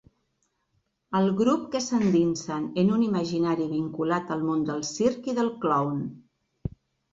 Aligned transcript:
El 1.19 1.27
grup 1.41 1.67
que 1.75 1.81
s’endinsen 1.87 2.65
en 2.85 2.89
un 2.97 3.05
imaginari 3.09 3.69
vinculat 3.75 4.35
al 4.39 4.43
món 4.49 4.67
del 4.73 4.83
circ 4.95 5.33
i 5.33 5.39
del 5.43 5.55
clown. 5.69 6.05